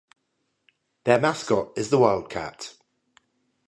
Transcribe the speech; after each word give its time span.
Their 1.03 1.19
mascot 1.19 1.73
is 1.77 1.91
the 1.91 1.99
Wildcat. 1.99 2.73